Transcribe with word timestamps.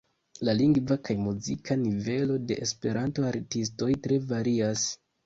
La 0.47 0.53
lingva 0.59 0.95
kaj 1.09 1.15
muzika 1.25 1.77
nivelo 1.81 2.37
de 2.53 2.57
Esperanto-artistoj 2.67 3.91
tre 4.07 4.19
varias. 4.33 4.89